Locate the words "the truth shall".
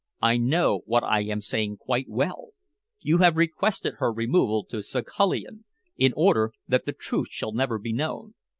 6.87-7.51